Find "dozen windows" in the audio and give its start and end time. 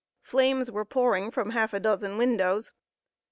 1.79-2.71